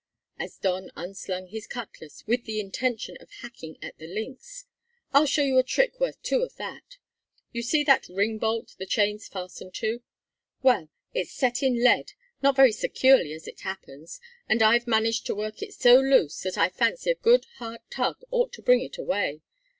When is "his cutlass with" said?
1.45-2.45